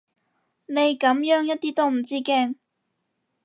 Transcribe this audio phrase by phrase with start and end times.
[0.65, 2.55] 你噉樣一啲都唔知驚